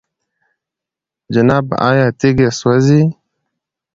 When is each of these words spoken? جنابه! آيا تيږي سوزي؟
جنابه! 1.33 1.73
آيا 1.89 2.07
تيږي 2.19 2.47
سوزي؟ 2.59 3.01